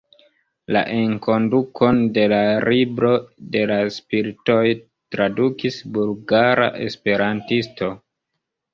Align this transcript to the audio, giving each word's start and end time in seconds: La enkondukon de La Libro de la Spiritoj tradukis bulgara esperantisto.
La 0.77 0.81
enkondukon 0.93 1.99
de 2.15 2.23
La 2.33 2.39
Libro 2.69 3.13
de 3.59 3.63
la 3.75 3.79
Spiritoj 3.99 4.65
tradukis 5.17 5.81
bulgara 6.01 6.71
esperantisto. 6.91 7.97